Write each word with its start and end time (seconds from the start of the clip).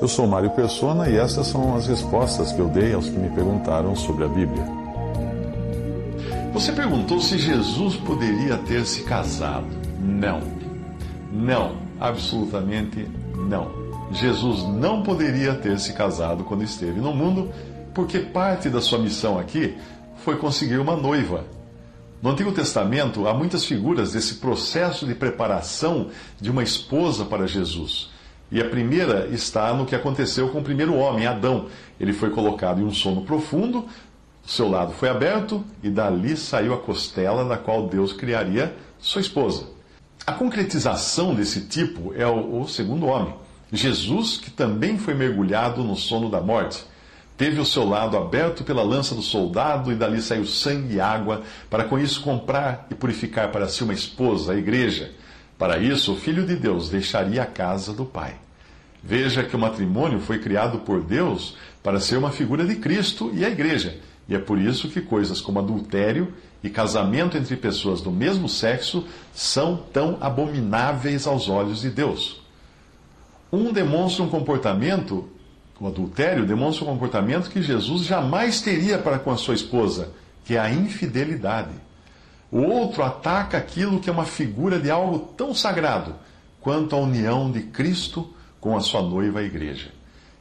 Eu 0.00 0.08
sou 0.08 0.26
Mário 0.26 0.50
Persona 0.50 1.08
e 1.08 1.16
essas 1.16 1.46
são 1.46 1.76
as 1.76 1.86
respostas 1.86 2.50
que 2.50 2.58
eu 2.58 2.66
dei 2.66 2.92
aos 2.92 3.08
que 3.08 3.16
me 3.16 3.30
perguntaram 3.30 3.94
sobre 3.94 4.24
a 4.24 4.28
Bíblia. 4.28 4.64
Você 6.52 6.72
perguntou 6.72 7.20
se 7.20 7.38
Jesus 7.38 7.94
poderia 7.94 8.56
ter 8.58 8.84
se 8.86 9.04
casado. 9.04 9.68
Não. 10.00 10.40
Não. 11.32 11.76
Absolutamente 12.00 13.08
não. 13.48 13.70
Jesus 14.10 14.64
não 14.64 15.04
poderia 15.04 15.54
ter 15.54 15.78
se 15.78 15.92
casado 15.92 16.42
quando 16.42 16.64
esteve 16.64 17.00
no 17.00 17.14
mundo, 17.14 17.52
porque 17.94 18.18
parte 18.18 18.68
da 18.68 18.80
sua 18.80 18.98
missão 18.98 19.38
aqui 19.38 19.78
foi 20.16 20.36
conseguir 20.36 20.78
uma 20.78 20.96
noiva. 20.96 21.44
No 22.20 22.30
Antigo 22.30 22.50
Testamento 22.50 23.28
há 23.28 23.32
muitas 23.32 23.64
figuras 23.64 24.12
desse 24.12 24.34
processo 24.34 25.06
de 25.06 25.14
preparação 25.14 26.08
de 26.40 26.50
uma 26.50 26.64
esposa 26.64 27.24
para 27.24 27.46
Jesus. 27.46 28.10
E 28.50 28.60
a 28.60 28.68
primeira 28.68 29.28
está 29.28 29.72
no 29.72 29.86
que 29.86 29.94
aconteceu 29.94 30.48
com 30.48 30.58
o 30.58 30.64
primeiro 30.64 30.94
homem, 30.94 31.26
Adão. 31.26 31.66
Ele 32.00 32.12
foi 32.12 32.30
colocado 32.30 32.80
em 32.80 32.84
um 32.84 32.92
sono 32.92 33.22
profundo, 33.22 33.86
o 34.44 34.48
seu 34.50 34.68
lado 34.68 34.92
foi 34.92 35.08
aberto 35.08 35.64
e 35.82 35.90
dali 35.90 36.36
saiu 36.36 36.74
a 36.74 36.78
costela 36.78 37.44
da 37.44 37.56
qual 37.56 37.86
Deus 37.86 38.12
criaria 38.12 38.74
sua 38.98 39.20
esposa. 39.20 39.66
A 40.26 40.32
concretização 40.32 41.34
desse 41.34 41.62
tipo 41.62 42.12
é 42.14 42.26
o, 42.26 42.62
o 42.62 42.68
segundo 42.68 43.06
homem, 43.06 43.34
Jesus, 43.72 44.36
que 44.36 44.50
também 44.50 44.98
foi 44.98 45.14
mergulhado 45.14 45.84
no 45.84 45.94
sono 45.94 46.28
da 46.28 46.40
morte. 46.40 46.84
Teve 47.36 47.60
o 47.60 47.64
seu 47.64 47.88
lado 47.88 48.16
aberto 48.18 48.64
pela 48.64 48.82
lança 48.82 49.14
do 49.14 49.22
soldado, 49.22 49.90
e 49.90 49.94
dali 49.94 50.20
saiu 50.20 50.44
sangue 50.44 50.96
e 50.96 51.00
água, 51.00 51.42
para 51.70 51.84
com 51.84 51.98
isso 51.98 52.20
comprar 52.20 52.86
e 52.90 52.94
purificar 52.94 53.50
para 53.50 53.66
si 53.66 53.82
uma 53.82 53.94
esposa, 53.94 54.52
a 54.52 54.56
igreja. 54.56 55.12
Para 55.60 55.76
isso, 55.76 56.14
o 56.14 56.16
Filho 56.16 56.46
de 56.46 56.56
Deus 56.56 56.88
deixaria 56.88 57.42
a 57.42 57.46
casa 57.46 57.92
do 57.92 58.06
Pai. 58.06 58.34
Veja 59.04 59.44
que 59.44 59.54
o 59.54 59.58
matrimônio 59.58 60.18
foi 60.18 60.38
criado 60.38 60.78
por 60.78 61.02
Deus 61.02 61.54
para 61.82 62.00
ser 62.00 62.16
uma 62.16 62.30
figura 62.30 62.64
de 62.64 62.76
Cristo 62.76 63.30
e 63.34 63.44
a 63.44 63.50
igreja. 63.50 63.98
E 64.26 64.34
é 64.34 64.38
por 64.38 64.58
isso 64.58 64.88
que 64.88 65.02
coisas 65.02 65.38
como 65.38 65.58
adultério 65.58 66.32
e 66.64 66.70
casamento 66.70 67.36
entre 67.36 67.56
pessoas 67.56 68.00
do 68.00 68.10
mesmo 68.10 68.48
sexo 68.48 69.06
são 69.34 69.76
tão 69.76 70.16
abomináveis 70.18 71.26
aos 71.26 71.46
olhos 71.50 71.82
de 71.82 71.90
Deus. 71.90 72.40
Um 73.52 73.70
demonstra 73.70 74.24
um 74.24 74.30
comportamento, 74.30 75.28
o 75.78 75.86
adultério 75.86 76.46
demonstra 76.46 76.86
um 76.86 76.88
comportamento 76.88 77.50
que 77.50 77.60
Jesus 77.60 78.06
jamais 78.06 78.62
teria 78.62 78.96
para 78.96 79.18
com 79.18 79.30
a 79.30 79.36
sua 79.36 79.56
esposa, 79.56 80.08
que 80.42 80.56
é 80.56 80.58
a 80.58 80.72
infidelidade. 80.72 81.89
O 82.50 82.62
outro 82.62 83.02
ataca 83.04 83.56
aquilo 83.56 84.00
que 84.00 84.10
é 84.10 84.12
uma 84.12 84.24
figura 84.24 84.78
de 84.78 84.90
algo 84.90 85.18
tão 85.36 85.54
sagrado 85.54 86.14
quanto 86.60 86.96
a 86.96 86.98
união 86.98 87.50
de 87.50 87.62
Cristo 87.62 88.34
com 88.60 88.76
a 88.76 88.80
sua 88.80 89.02
noiva, 89.02 89.38
a 89.38 89.42
igreja. 89.42 89.92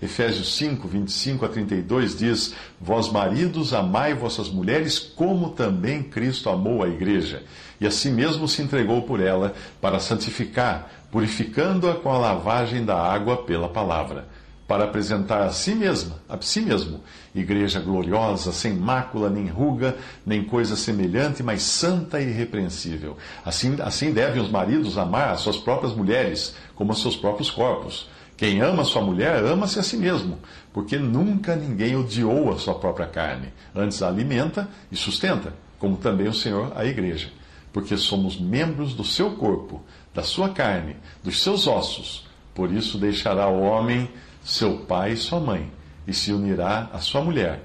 Efésios 0.00 0.54
5, 0.56 0.86
25 0.86 1.44
a 1.44 1.48
32 1.48 2.16
diz: 2.16 2.54
Vós 2.80 3.10
maridos, 3.10 3.72
amai 3.72 4.14
vossas 4.14 4.48
mulheres, 4.48 4.98
como 4.98 5.50
também 5.50 6.02
Cristo 6.02 6.48
amou 6.48 6.82
a 6.82 6.88
igreja, 6.88 7.42
e 7.80 7.86
assim 7.86 8.12
mesmo 8.12 8.46
se 8.46 8.62
entregou 8.62 9.02
por 9.02 9.20
ela, 9.20 9.54
para 9.80 9.98
santificar, 9.98 10.90
purificando-a 11.10 11.94
com 11.94 12.10
a 12.10 12.18
lavagem 12.18 12.84
da 12.84 12.96
água 12.96 13.38
pela 13.38 13.68
palavra 13.68 14.28
para 14.66 14.84
apresentar 14.84 15.44
a 15.44 15.52
si 15.52 15.74
mesma, 15.74 16.16
a 16.28 16.36
si 16.40 16.60
mesmo, 16.60 17.00
igreja 17.34 17.80
gloriosa, 17.80 18.50
sem 18.52 18.72
mácula, 18.74 19.30
nem 19.30 19.46
ruga, 19.46 19.96
nem 20.24 20.42
coisa 20.42 20.74
semelhante, 20.74 21.42
mas 21.42 21.62
santa 21.62 22.20
e 22.20 22.28
irrepreensível. 22.28 23.16
Assim, 23.44 23.76
assim 23.80 24.12
devem 24.12 24.42
os 24.42 24.50
maridos 24.50 24.98
amar 24.98 25.30
as 25.30 25.40
suas 25.40 25.56
próprias 25.56 25.94
mulheres, 25.94 26.56
como 26.74 26.92
os 26.92 27.00
seus 27.00 27.16
próprios 27.16 27.50
corpos. 27.50 28.08
Quem 28.36 28.60
ama 28.60 28.84
sua 28.84 29.00
mulher, 29.00 29.44
ama-se 29.44 29.78
a 29.78 29.82
si 29.82 29.96
mesmo, 29.96 30.38
porque 30.72 30.98
nunca 30.98 31.56
ninguém 31.56 31.96
odiou 31.96 32.52
a 32.52 32.58
sua 32.58 32.74
própria 32.74 33.06
carne, 33.06 33.52
antes 33.74 34.02
a 34.02 34.08
alimenta 34.08 34.68
e 34.90 34.96
sustenta, 34.96 35.54
como 35.78 35.96
também 35.96 36.28
o 36.28 36.34
Senhor 36.34 36.72
a 36.74 36.84
igreja, 36.84 37.30
porque 37.72 37.96
somos 37.96 38.38
membros 38.38 38.94
do 38.94 39.04
seu 39.04 39.36
corpo, 39.36 39.80
da 40.12 40.22
sua 40.22 40.50
carne, 40.50 40.96
dos 41.22 41.42
seus 41.42 41.66
ossos. 41.66 42.26
Por 42.54 42.72
isso 42.72 42.98
deixará 42.98 43.48
o 43.48 43.62
homem 43.62 44.10
seu 44.46 44.78
pai 44.78 45.12
e 45.12 45.16
sua 45.16 45.40
mãe, 45.40 45.70
e 46.06 46.14
se 46.14 46.32
unirá 46.32 46.88
à 46.92 47.00
sua 47.00 47.20
mulher, 47.20 47.60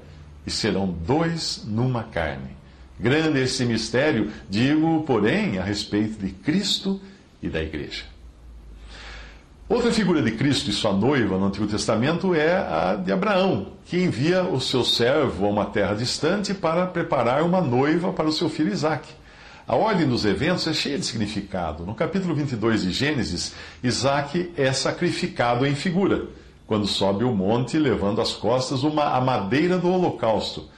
e 0.46 0.50
serão 0.50 0.88
dois 0.88 1.64
numa 1.68 2.03
carne. 2.03 2.58
Grande 3.00 3.40
é 3.40 3.44
esse 3.44 3.64
mistério, 3.66 4.31
digo, 4.50 5.03
porém, 5.03 5.59
a 5.59 5.64
respeito 5.64 6.19
de 6.19 6.31
Cristo 6.31 7.00
e 7.42 7.47
da 7.50 7.62
igreja. 7.62 8.03
Outra 9.69 9.92
figura 9.92 10.22
de 10.24 10.31
Cristo 10.31 10.72
e 10.72 10.74
sua 10.74 10.92
noiva 10.92 11.38
no 11.38 11.46
Antigo 11.46 11.68
Testamento 11.68 12.34
é 12.34 12.58
a 12.58 12.96
de 12.96 13.12
Abraão, 13.12 13.74
que 13.86 14.03
envia 14.03 14.44
o 14.44 14.59
seu 14.59 14.84
servo 14.84 15.46
a 15.46 15.50
uma 15.50 15.66
terra 15.66 15.94
distante 15.94 16.53
para 16.53 16.88
preparar 16.88 17.44
uma 17.44 17.62
noiva 17.62 18.12
para 18.12 18.28
o 18.28 18.34
seu 18.34 18.50
filho 18.50 18.74
Isaque. 18.74 19.13
A 19.68 19.75
ordem 19.75 20.08
dos 20.08 20.25
eventos 20.25 20.68
é 20.68 20.74
cheia 20.74 20.98
de 20.98 21.06
significado. 21.06 21.86
No 21.86 21.94
capítulo 21.94 22.34
22 22.34 22.81
de 22.81 22.92
Gênesis, 22.92 23.53
Isaque 23.84 24.52
é 24.58 24.74
sacrificado 24.74 25.66
em 25.66 25.75
figura 25.75 26.28
quando 26.72 26.88
sobe 26.88 27.26
o 27.26 27.34
monte 27.34 27.78
levando 27.78 28.22
às 28.22 28.32
costas 28.32 28.82
uma, 28.84 29.04
a 29.04 29.20
madeira 29.20 29.78
do 29.78 29.92
holocausto, 29.92 30.70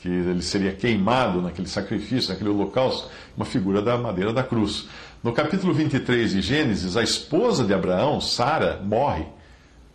que 0.00 0.08
ele 0.08 0.40
seria 0.40 0.70
queimado 0.70 1.42
naquele 1.42 1.66
sacrifício, 1.66 2.30
naquele 2.30 2.50
holocausto, 2.50 3.08
uma 3.36 3.44
figura 3.44 3.82
da 3.82 3.98
madeira 3.98 4.32
da 4.32 4.44
cruz. 4.44 4.86
No 5.24 5.32
capítulo 5.32 5.74
23 5.74 6.30
de 6.30 6.40
Gênesis, 6.40 6.96
a 6.96 7.02
esposa 7.02 7.64
de 7.64 7.74
Abraão, 7.74 8.20
Sara, 8.20 8.80
morre, 8.84 9.26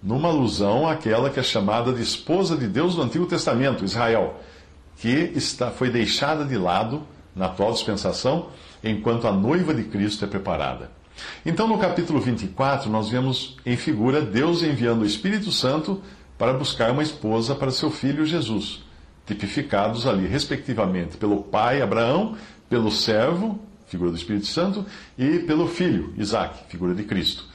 numa 0.03 0.27
alusão 0.27 0.85
àquela 0.85 1.29
que 1.29 1.39
é 1.39 1.43
chamada 1.43 1.93
de 1.93 2.01
esposa 2.01 2.57
de 2.57 2.67
Deus 2.67 2.95
do 2.95 3.01
Antigo 3.01 3.25
Testamento, 3.25 3.85
Israel, 3.85 4.37
que 4.97 5.31
está, 5.33 5.71
foi 5.71 5.89
deixada 5.89 6.43
de 6.43 6.57
lado 6.57 7.03
na 7.33 7.45
atual 7.45 7.71
dispensação, 7.71 8.49
enquanto 8.83 9.25
a 9.29 9.31
noiva 9.31 9.73
de 9.73 9.85
Cristo 9.85 10.25
é 10.25 10.27
preparada. 10.27 10.91
Então, 11.45 11.67
no 11.67 11.77
capítulo 11.77 12.19
24, 12.19 12.89
nós 12.89 13.09
vemos 13.09 13.57
em 13.65 13.75
figura 13.75 14.21
Deus 14.21 14.63
enviando 14.63 15.01
o 15.01 15.05
Espírito 15.05 15.51
Santo 15.51 16.01
para 16.37 16.53
buscar 16.53 16.91
uma 16.91 17.03
esposa 17.03 17.53
para 17.53 17.71
seu 17.71 17.91
filho 17.91 18.25
Jesus, 18.25 18.81
tipificados 19.25 20.07
ali, 20.07 20.27
respectivamente, 20.27 21.17
pelo 21.17 21.43
pai 21.43 21.81
Abraão, 21.81 22.35
pelo 22.69 22.91
servo, 22.91 23.59
figura 23.87 24.11
do 24.11 24.17
Espírito 24.17 24.47
Santo, 24.47 24.85
e 25.17 25.39
pelo 25.39 25.67
filho 25.67 26.13
Isaac, 26.17 26.57
figura 26.69 26.95
de 26.95 27.03
Cristo. 27.03 27.45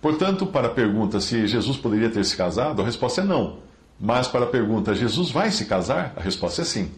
Portanto, 0.00 0.46
para 0.46 0.68
a 0.68 0.70
pergunta 0.70 1.20
se 1.20 1.46
Jesus 1.46 1.76
poderia 1.76 2.10
ter 2.10 2.24
se 2.24 2.36
casado, 2.36 2.80
a 2.80 2.84
resposta 2.84 3.22
é 3.22 3.24
não. 3.24 3.58
Mas 3.98 4.28
para 4.28 4.44
a 4.44 4.48
pergunta, 4.48 4.94
Jesus 4.94 5.30
vai 5.30 5.50
se 5.50 5.64
casar? 5.64 6.12
A 6.16 6.20
resposta 6.20 6.62
é 6.62 6.64
sim. 6.64 6.90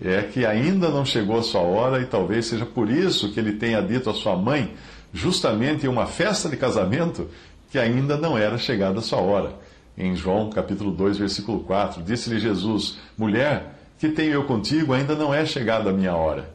É 0.00 0.22
que 0.22 0.46
ainda 0.46 0.88
não 0.88 1.04
chegou 1.04 1.38
a 1.38 1.42
sua 1.42 1.62
hora 1.62 2.00
e 2.00 2.06
talvez 2.06 2.46
seja 2.46 2.64
por 2.64 2.88
isso 2.88 3.32
que 3.32 3.40
ele 3.40 3.54
tenha 3.54 3.80
dito 3.80 4.08
à 4.08 4.14
sua 4.14 4.36
mãe 4.36 4.74
justamente 5.12 5.86
em 5.86 5.88
uma 5.88 6.06
festa 6.06 6.48
de 6.48 6.56
casamento 6.56 7.28
que 7.70 7.78
ainda 7.78 8.16
não 8.16 8.36
era 8.36 8.58
chegada 8.58 8.98
a 8.98 9.02
sua 9.02 9.20
hora. 9.20 9.54
Em 9.96 10.14
João 10.14 10.50
capítulo 10.50 10.90
2, 10.90 11.18
versículo 11.18 11.60
4, 11.60 12.02
disse-lhe 12.02 12.38
Jesus: 12.38 12.98
Mulher, 13.16 13.78
que 13.98 14.08
tenho 14.08 14.32
eu 14.32 14.44
contigo, 14.44 14.92
ainda 14.92 15.14
não 15.14 15.32
é 15.32 15.44
chegada 15.46 15.90
a 15.90 15.92
minha 15.92 16.14
hora. 16.14 16.54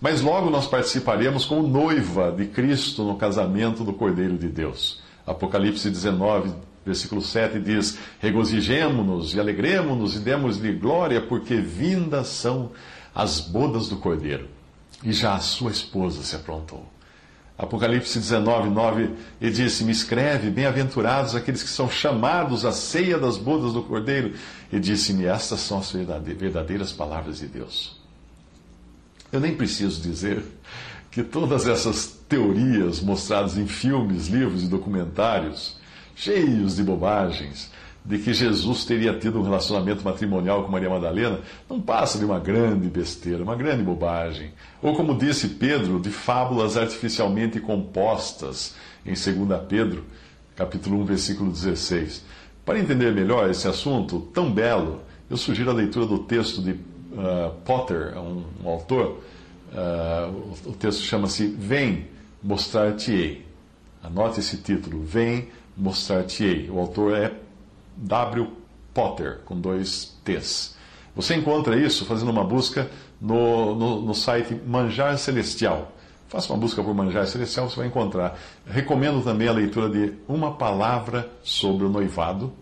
Mas 0.00 0.20
logo 0.20 0.50
nós 0.50 0.66
participaremos 0.66 1.46
como 1.46 1.66
noiva 1.66 2.30
de 2.30 2.46
Cristo 2.46 3.04
no 3.04 3.16
casamento 3.16 3.84
do 3.84 3.92
Cordeiro 3.92 4.36
de 4.36 4.48
Deus. 4.48 5.00
Apocalipse 5.26 5.88
19, 5.88 6.52
versículo 6.84 7.22
7 7.22 7.58
diz: 7.58 7.98
Regozijemo-nos 8.20 9.34
e 9.34 9.40
alegremos-nos 9.40 10.16
e 10.16 10.18
demos-lhe 10.18 10.72
glória, 10.74 11.22
porque 11.22 11.56
vindas 11.56 12.28
são 12.28 12.72
as 13.14 13.40
bodas 13.40 13.88
do 13.88 13.96
Cordeiro, 13.96 14.48
e 15.02 15.12
já 15.12 15.34
a 15.34 15.40
sua 15.40 15.70
esposa 15.70 16.22
se 16.22 16.36
aprontou. 16.36 16.84
Apocalipse 17.56 18.18
19, 18.18 18.68
9, 18.70 19.10
e 19.40 19.50
disse: 19.50 19.84
Me 19.84 19.92
escreve, 19.92 20.50
bem-aventurados 20.50 21.36
aqueles 21.36 21.62
que 21.62 21.68
são 21.68 21.88
chamados 21.88 22.64
à 22.64 22.72
ceia 22.72 23.16
das 23.16 23.36
bodas 23.36 23.72
do 23.72 23.82
Cordeiro. 23.82 24.34
E 24.72 24.80
disse-me: 24.80 25.24
Estas 25.24 25.60
são 25.60 25.78
as 25.78 25.92
verdadeiras 25.92 26.92
palavras 26.92 27.38
de 27.38 27.46
Deus. 27.46 27.96
Eu 29.30 29.38
nem 29.38 29.54
preciso 29.54 30.00
dizer 30.00 30.42
que 31.12 31.22
todas 31.22 31.68
essas 31.68 32.06
teorias 32.28 33.00
mostradas 33.00 33.56
em 33.56 33.68
filmes, 33.68 34.26
livros 34.26 34.64
e 34.64 34.66
documentários, 34.66 35.76
cheios 36.16 36.74
de 36.74 36.82
bobagens, 36.82 37.70
de 38.04 38.18
que 38.18 38.34
Jesus 38.34 38.84
teria 38.84 39.18
tido 39.18 39.40
um 39.40 39.42
relacionamento 39.42 40.04
matrimonial 40.04 40.64
com 40.64 40.70
Maria 40.70 40.90
Madalena 40.90 41.40
não 41.68 41.80
passa 41.80 42.18
de 42.18 42.24
uma 42.24 42.38
grande 42.38 42.88
besteira, 42.88 43.42
uma 43.42 43.56
grande 43.56 43.82
bobagem. 43.82 44.52
Ou, 44.82 44.94
como 44.94 45.16
disse 45.16 45.48
Pedro, 45.48 45.98
de 45.98 46.10
fábulas 46.10 46.76
artificialmente 46.76 47.58
compostas 47.60 48.74
em 49.06 49.14
2 49.14 49.60
Pedro, 49.66 50.04
capítulo 50.54 51.00
1, 51.00 51.04
versículo 51.04 51.50
16. 51.50 52.24
Para 52.64 52.78
entender 52.78 53.12
melhor 53.14 53.50
esse 53.50 53.66
assunto 53.66 54.20
tão 54.34 54.52
belo, 54.52 55.00
eu 55.30 55.36
sugiro 55.38 55.70
a 55.70 55.74
leitura 55.74 56.06
do 56.06 56.18
texto 56.18 56.60
de 56.60 56.72
uh, 56.72 57.50
Potter, 57.64 58.18
um, 58.18 58.44
um 58.62 58.68
autor. 58.68 59.20
Uh, 59.72 60.52
o 60.66 60.72
texto 60.72 61.02
chama-se 61.02 61.46
Vem 61.46 62.06
mostrar-te-ei. 62.42 63.46
Anote 64.02 64.40
esse 64.40 64.58
título, 64.58 65.02
Vem 65.02 65.48
mostrar-te-ei. 65.76 66.68
O 66.70 66.78
autor 66.78 67.16
é 67.16 67.32
W. 67.96 68.48
Potter, 68.92 69.40
com 69.44 69.60
dois 69.60 70.16
T's. 70.24 70.76
Você 71.16 71.34
encontra 71.34 71.76
isso 71.76 72.04
fazendo 72.04 72.30
uma 72.30 72.44
busca 72.44 72.88
no, 73.20 73.74
no, 73.74 74.00
no 74.02 74.14
site 74.14 74.54
Manjar 74.66 75.18
Celestial. 75.18 75.90
Faça 76.28 76.52
uma 76.52 76.58
busca 76.58 76.82
por 76.82 76.94
Manjar 76.94 77.26
Celestial, 77.26 77.70
você 77.70 77.76
vai 77.76 77.86
encontrar. 77.86 78.36
Recomendo 78.66 79.22
também 79.22 79.46
a 79.46 79.52
leitura 79.52 79.88
de 79.88 80.14
Uma 80.26 80.54
Palavra 80.54 81.30
sobre 81.42 81.84
o 81.84 81.88
Noivado, 81.88 82.52